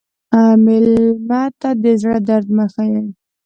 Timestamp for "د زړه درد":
1.83-2.47